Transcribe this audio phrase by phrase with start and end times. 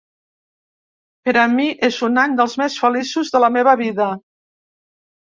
[1.27, 4.09] Per a mi és un any dels més feliços de la meva vida.